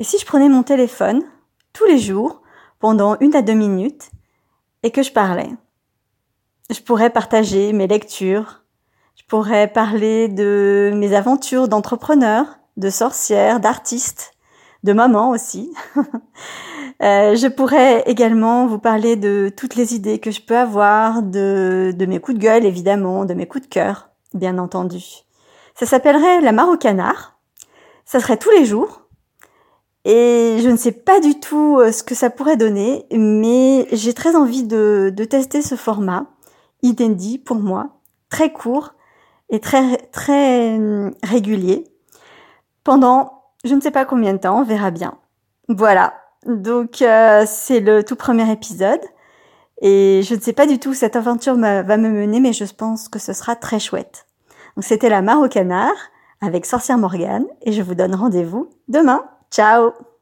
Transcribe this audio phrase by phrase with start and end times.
[0.00, 1.22] Et si je prenais mon téléphone
[1.74, 2.40] tous les jours
[2.78, 4.10] pendant une à deux minutes
[4.82, 5.50] et que je parlais
[6.70, 8.62] Je pourrais partager mes lectures,
[9.14, 12.46] je pourrais parler de mes aventures d'entrepreneur,
[12.78, 14.32] de sorcière, d'artiste,
[14.82, 15.72] de maman aussi.
[17.02, 21.94] Euh, je pourrais également vous parler de toutes les idées que je peux avoir, de,
[21.96, 25.02] de mes coups de gueule évidemment, de mes coups de cœur, bien entendu.
[25.74, 27.38] Ça s'appellerait la mare canard.
[28.04, 28.99] Ça serait tous les jours.
[30.04, 34.14] Et je ne sais pas du tout euh, ce que ça pourrait donner, mais j'ai
[34.14, 36.26] très envie de, de tester ce format
[36.82, 38.00] inédit pour moi,
[38.30, 38.94] très court
[39.50, 41.84] et très très hum, régulier
[42.84, 45.18] pendant je ne sais pas combien de temps, on verra bien.
[45.68, 46.14] Voilà,
[46.46, 49.00] donc euh, c'est le tout premier épisode.
[49.82, 52.64] Et je ne sais pas du tout où cette aventure va me mener, mais je
[52.64, 54.26] pense que ce sera très chouette.
[54.76, 55.94] Donc c'était la mare au canard
[56.42, 59.24] avec Sorcière Morgane et je vous donne rendez-vous demain.
[59.50, 60.09] Ciao